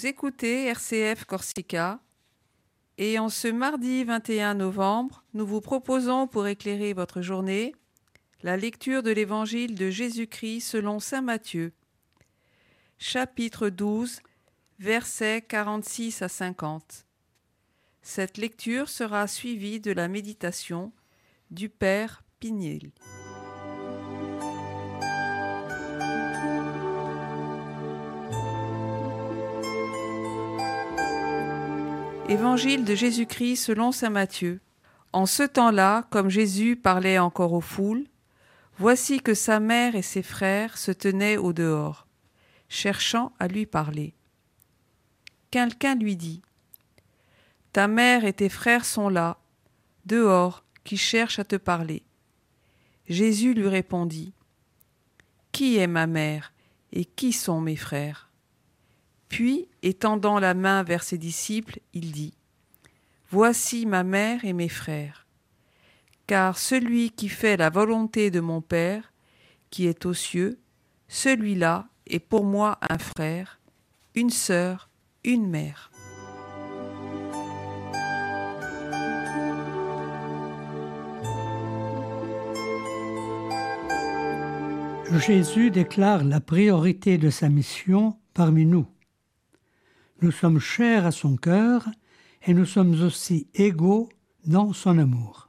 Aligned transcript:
Vous 0.00 0.06
écoutez 0.06 0.64
RCF 0.64 1.26
Corsica 1.26 2.00
et 2.96 3.18
en 3.18 3.28
ce 3.28 3.48
mardi 3.48 4.02
21 4.02 4.54
novembre, 4.54 5.26
nous 5.34 5.46
vous 5.46 5.60
proposons 5.60 6.26
pour 6.26 6.46
éclairer 6.46 6.94
votre 6.94 7.20
journée 7.20 7.74
la 8.42 8.56
lecture 8.56 9.02
de 9.02 9.10
l'Évangile 9.10 9.74
de 9.74 9.90
Jésus-Christ 9.90 10.62
selon 10.62 11.00
Saint 11.00 11.20
Matthieu, 11.20 11.74
chapitre 12.96 13.68
12, 13.68 14.20
versets 14.78 15.42
46 15.42 16.22
à 16.22 16.28
50. 16.28 17.04
Cette 18.00 18.38
lecture 18.38 18.88
sera 18.88 19.26
suivie 19.26 19.80
de 19.80 19.92
la 19.92 20.08
méditation 20.08 20.94
du 21.50 21.68
Père 21.68 22.22
Pignel. 22.38 22.90
Évangile 32.30 32.84
de 32.84 32.94
Jésus-Christ 32.94 33.56
selon 33.56 33.90
Saint 33.90 34.10
Matthieu. 34.10 34.60
En 35.12 35.26
ce 35.26 35.42
temps-là, 35.42 36.06
comme 36.10 36.28
Jésus 36.28 36.76
parlait 36.76 37.18
encore 37.18 37.54
aux 37.54 37.60
foules, 37.60 38.06
voici 38.78 39.20
que 39.20 39.34
sa 39.34 39.58
mère 39.58 39.96
et 39.96 40.02
ses 40.02 40.22
frères 40.22 40.78
se 40.78 40.92
tenaient 40.92 41.38
au 41.38 41.52
dehors, 41.52 42.06
cherchant 42.68 43.32
à 43.40 43.48
lui 43.48 43.66
parler. 43.66 44.14
Quelqu'un 45.50 45.96
lui 45.96 46.14
dit 46.14 46.40
Ta 47.72 47.88
mère 47.88 48.24
et 48.24 48.32
tes 48.32 48.48
frères 48.48 48.84
sont 48.84 49.08
là, 49.08 49.38
dehors, 50.06 50.62
qui 50.84 50.96
cherchent 50.96 51.40
à 51.40 51.44
te 51.44 51.56
parler. 51.56 52.04
Jésus 53.08 53.54
lui 53.54 53.66
répondit 53.66 54.34
Qui 55.50 55.78
est 55.78 55.88
ma 55.88 56.06
mère 56.06 56.52
et 56.92 57.06
qui 57.06 57.32
sont 57.32 57.60
mes 57.60 57.74
frères? 57.74 58.29
Puis, 59.30 59.68
étendant 59.82 60.40
la 60.40 60.54
main 60.54 60.82
vers 60.82 61.04
ses 61.04 61.16
disciples, 61.16 61.78
il 61.94 62.10
dit 62.10 62.34
Voici 63.30 63.86
ma 63.86 64.02
mère 64.02 64.44
et 64.44 64.52
mes 64.52 64.68
frères. 64.68 65.24
Car 66.26 66.58
celui 66.58 67.12
qui 67.12 67.28
fait 67.28 67.56
la 67.56 67.70
volonté 67.70 68.32
de 68.32 68.40
mon 68.40 68.60
Père, 68.60 69.12
qui 69.70 69.86
est 69.86 70.04
aux 70.04 70.14
cieux, 70.14 70.58
celui-là 71.06 71.86
est 72.08 72.18
pour 72.18 72.44
moi 72.44 72.78
un 72.90 72.98
frère, 72.98 73.60
une 74.16 74.30
sœur, 74.30 74.90
une 75.22 75.48
mère. 75.48 75.92
Jésus 85.18 85.70
déclare 85.70 86.24
la 86.24 86.40
priorité 86.40 87.16
de 87.16 87.30
sa 87.30 87.48
mission 87.48 88.16
parmi 88.34 88.64
nous. 88.64 88.86
Nous 90.22 90.32
sommes 90.32 90.58
chers 90.58 91.06
à 91.06 91.12
son 91.12 91.36
cœur 91.36 91.88
et 92.46 92.52
nous 92.52 92.66
sommes 92.66 93.02
aussi 93.02 93.48
égaux 93.54 94.10
dans 94.44 94.74
son 94.74 94.98
amour. 94.98 95.48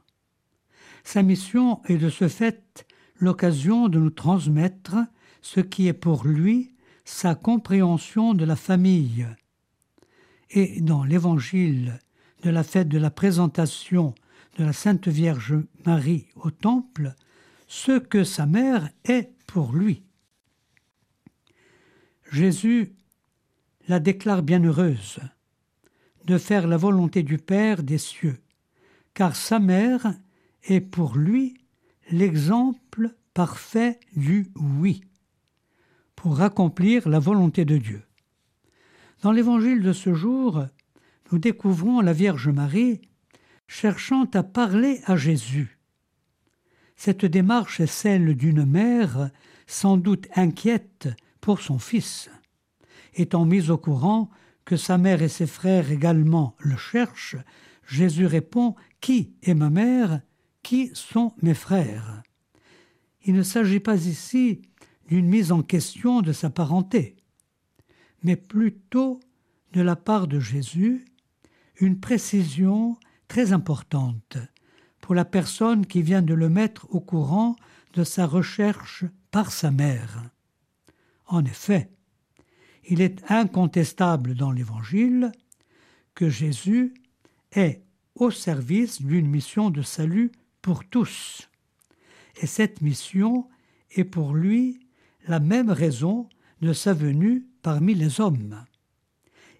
Sa 1.04 1.22
mission 1.22 1.82
est 1.84 1.98
de 1.98 2.08
ce 2.08 2.26
fait 2.26 2.86
l'occasion 3.16 3.88
de 3.88 3.98
nous 3.98 4.10
transmettre 4.10 4.96
ce 5.42 5.60
qui 5.60 5.88
est 5.88 5.92
pour 5.92 6.26
lui 6.26 6.74
sa 7.04 7.34
compréhension 7.34 8.32
de 8.32 8.46
la 8.46 8.56
famille. 8.56 9.26
Et 10.50 10.80
dans 10.80 11.04
l'évangile 11.04 11.98
de 12.42 12.48
la 12.48 12.62
fête 12.62 12.88
de 12.88 12.98
la 12.98 13.10
présentation 13.10 14.14
de 14.56 14.64
la 14.64 14.72
Sainte 14.72 15.06
Vierge 15.06 15.54
Marie 15.84 16.28
au 16.36 16.50
Temple, 16.50 17.14
ce 17.68 17.98
que 17.98 18.24
sa 18.24 18.46
mère 18.46 18.88
est 19.04 19.32
pour 19.46 19.74
lui. 19.74 20.02
Jésus 22.30 22.94
la 23.88 24.00
déclare 24.00 24.42
bienheureuse 24.42 25.18
de 26.24 26.38
faire 26.38 26.66
la 26.66 26.76
volonté 26.76 27.22
du 27.22 27.38
Père 27.38 27.82
des 27.82 27.98
cieux, 27.98 28.38
car 29.14 29.34
sa 29.34 29.58
mère 29.58 30.14
est 30.64 30.80
pour 30.80 31.16
lui 31.16 31.54
l'exemple 32.10 33.10
parfait 33.34 33.98
du 34.14 34.46
oui, 34.56 35.02
pour 36.14 36.42
accomplir 36.42 37.08
la 37.08 37.18
volonté 37.18 37.64
de 37.64 37.76
Dieu. 37.76 38.02
Dans 39.22 39.32
l'évangile 39.32 39.82
de 39.82 39.92
ce 39.92 40.14
jour, 40.14 40.64
nous 41.30 41.38
découvrons 41.38 42.00
la 42.00 42.12
Vierge 42.12 42.48
Marie 42.48 43.00
cherchant 43.66 44.26
à 44.34 44.42
parler 44.42 45.00
à 45.06 45.16
Jésus. 45.16 45.78
Cette 46.94 47.24
démarche 47.24 47.80
est 47.80 47.86
celle 47.86 48.36
d'une 48.36 48.64
mère 48.64 49.30
sans 49.66 49.96
doute 49.96 50.28
inquiète 50.36 51.08
pour 51.40 51.60
son 51.60 51.78
fils 51.78 52.30
étant 53.14 53.44
mis 53.44 53.70
au 53.70 53.78
courant 53.78 54.30
que 54.64 54.76
sa 54.76 54.98
mère 54.98 55.22
et 55.22 55.28
ses 55.28 55.46
frères 55.46 55.90
également 55.90 56.54
le 56.58 56.76
cherchent, 56.76 57.36
Jésus 57.86 58.26
répond 58.26 58.74
Qui 59.00 59.34
est 59.42 59.54
ma 59.54 59.70
mère? 59.70 60.20
Qui 60.62 60.90
sont 60.94 61.32
mes 61.42 61.54
frères? 61.54 62.22
Il 63.24 63.34
ne 63.34 63.42
s'agit 63.42 63.80
pas 63.80 64.06
ici 64.06 64.62
d'une 65.08 65.26
mise 65.26 65.52
en 65.52 65.62
question 65.62 66.22
de 66.22 66.32
sa 66.32 66.50
parenté, 66.50 67.16
mais 68.22 68.36
plutôt 68.36 69.20
de 69.72 69.82
la 69.82 69.96
part 69.96 70.28
de 70.28 70.40
Jésus 70.40 71.04
une 71.80 71.98
précision 71.98 72.96
très 73.28 73.52
importante 73.52 74.36
pour 75.00 75.14
la 75.14 75.24
personne 75.24 75.86
qui 75.86 76.02
vient 76.02 76.22
de 76.22 76.34
le 76.34 76.48
mettre 76.48 76.86
au 76.90 77.00
courant 77.00 77.56
de 77.94 78.04
sa 78.04 78.26
recherche 78.26 79.04
par 79.30 79.50
sa 79.50 79.70
mère. 79.70 80.30
En 81.26 81.44
effet, 81.44 81.90
il 82.88 83.00
est 83.00 83.22
incontestable 83.30 84.34
dans 84.34 84.50
l'Évangile 84.50 85.32
que 86.14 86.28
Jésus 86.28 86.94
est 87.52 87.82
au 88.14 88.30
service 88.30 89.02
d'une 89.02 89.28
mission 89.28 89.70
de 89.70 89.82
salut 89.82 90.32
pour 90.60 90.84
tous. 90.84 91.48
Et 92.40 92.46
cette 92.46 92.80
mission 92.80 93.48
est 93.90 94.04
pour 94.04 94.34
lui 94.34 94.80
la 95.26 95.40
même 95.40 95.70
raison 95.70 96.28
de 96.60 96.72
sa 96.72 96.94
venue 96.94 97.46
parmi 97.62 97.94
les 97.94 98.20
hommes. 98.20 98.64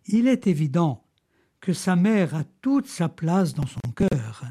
Il 0.06 0.26
est 0.26 0.46
évident 0.46 1.04
que 1.60 1.72
sa 1.72 1.96
mère 1.96 2.34
a 2.34 2.44
toute 2.60 2.86
sa 2.86 3.08
place 3.08 3.54
dans 3.54 3.66
son 3.66 3.92
cœur 3.94 4.44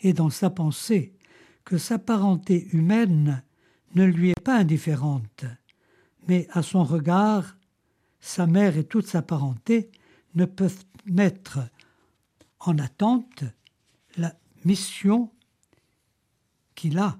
et 0.00 0.12
dans 0.12 0.30
sa 0.30 0.50
pensée, 0.50 1.14
que 1.64 1.78
sa 1.78 1.98
parenté 1.98 2.68
humaine 2.72 3.42
ne 3.94 4.04
lui 4.04 4.30
est 4.30 4.40
pas 4.44 4.58
indifférente, 4.58 5.44
mais 6.28 6.46
à 6.52 6.62
son 6.62 6.84
regard 6.84 7.57
sa 8.20 8.46
mère 8.46 8.76
et 8.76 8.84
toute 8.84 9.06
sa 9.06 9.22
parenté 9.22 9.90
ne 10.34 10.44
peuvent 10.44 10.84
mettre 11.06 11.60
en 12.60 12.78
attente 12.78 13.44
la 14.16 14.34
mission 14.64 15.30
qu'il 16.74 16.98
a 16.98 17.18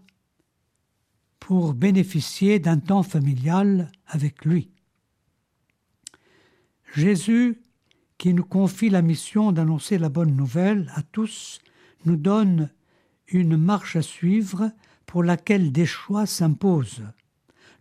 pour 1.39 1.75
bénéficier 1.75 2.59
d'un 2.59 2.79
temps 2.79 3.03
familial 3.03 3.91
avec 4.07 4.45
lui. 4.45 4.71
Jésus, 6.95 7.61
qui 8.19 8.35
nous 8.35 8.45
confie 8.45 8.91
la 8.91 9.03
mission 9.03 9.53
d'annoncer 9.53 9.99
la 9.99 10.09
bonne 10.09 10.35
nouvelle 10.35 10.91
à 10.95 11.03
tous, 11.03 11.61
nous 12.05 12.17
donne 12.17 12.71
une 13.29 13.57
marche 13.57 13.97
à 13.97 14.03
suivre 14.03 14.73
pour 15.07 15.23
laquelle 15.23 15.73
des 15.73 15.87
choix 15.87 16.27
s'imposent, 16.27 17.05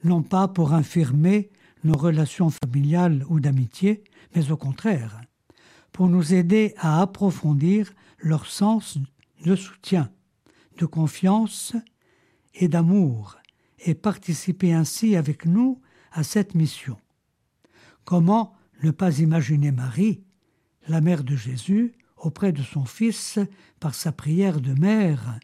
non 0.03 0.21
pas 0.21 0.47
pour 0.47 0.73
infirmer 0.73 1.49
relations 1.95 2.49
familiales 2.49 3.25
ou 3.29 3.39
d'amitié, 3.39 4.03
mais 4.35 4.51
au 4.51 4.57
contraire, 4.57 5.21
pour 5.91 6.07
nous 6.07 6.33
aider 6.33 6.73
à 6.77 7.01
approfondir 7.01 7.91
leur 8.19 8.45
sens 8.45 8.97
de 9.43 9.55
soutien, 9.55 10.11
de 10.77 10.85
confiance 10.85 11.75
et 12.53 12.67
d'amour, 12.67 13.37
et 13.79 13.93
participer 13.93 14.73
ainsi 14.73 15.15
avec 15.15 15.45
nous 15.45 15.81
à 16.11 16.23
cette 16.23 16.55
mission. 16.55 16.97
Comment 18.05 18.55
ne 18.83 18.91
pas 18.91 19.19
imaginer 19.19 19.71
Marie, 19.71 20.23
la 20.87 21.01
mère 21.01 21.23
de 21.23 21.35
Jésus, 21.35 21.93
auprès 22.17 22.51
de 22.51 22.63
son 22.63 22.85
Fils 22.85 23.39
par 23.79 23.93
sa 23.93 24.11
prière 24.11 24.61
de 24.61 24.73
mère 24.73 25.39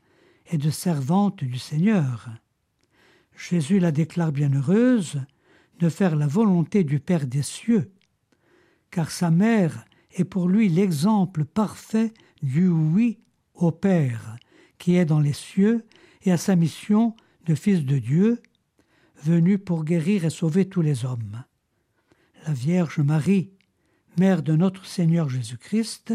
et 0.52 0.58
de 0.58 0.70
servante 0.70 1.44
du 1.44 1.60
Seigneur? 1.60 2.30
Jésus 3.36 3.80
la 3.80 3.92
déclare 3.92 4.32
bienheureuse 4.32 5.20
de 5.80 5.90
faire 5.90 6.16
la 6.16 6.28
volonté 6.28 6.84
du 6.84 7.00
Père 7.00 7.28
des 7.28 7.42
cieux, 7.42 7.92
car 8.92 9.12
sa 9.12 9.32
mère 9.32 9.86
est 10.12 10.24
pour 10.24 10.48
lui 10.48 10.70
l'exemple 10.70 11.46
parfait 11.46 12.14
du 12.42 12.68
oui 12.68 13.20
au 13.54 13.72
Père, 13.72 14.38
qui 14.78 14.96
est 14.96 15.06
dans 15.06 15.20
les 15.20 15.34
cieux, 15.34 15.86
et 16.24 16.32
à 16.32 16.38
sa 16.38 16.56
mission 16.56 17.16
de 17.46 17.56
Fils 17.56 17.86
de 17.86 17.98
Dieu, 17.98 18.42
venu 19.24 19.58
pour 19.58 19.84
guérir 19.84 20.26
et 20.26 20.30
sauver 20.30 20.66
tous 20.66 20.82
les 20.82 21.06
hommes. 21.06 21.44
La 22.46 22.54
Vierge 22.54 23.00
Marie, 23.00 23.52
mère 24.18 24.44
de 24.44 24.56
notre 24.56 24.86
Seigneur 24.86 25.30
Jésus-Christ, 25.30 26.14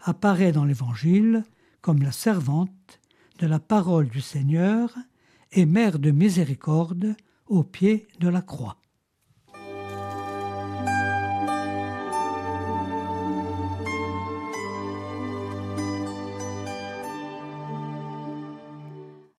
apparaît 0.00 0.52
dans 0.52 0.64
l'Évangile 0.64 1.44
comme 1.80 2.02
la 2.02 2.12
servante 2.12 3.00
de 3.38 3.46
la 3.46 3.58
parole 3.58 4.08
du 4.08 4.20
Seigneur 4.20 4.94
et 5.52 5.66
mère 5.66 5.98
de 5.98 6.10
miséricorde 6.10 7.16
au 7.46 7.62
pied 7.62 8.06
de 8.20 8.28
la 8.28 8.42
croix. 8.42 8.81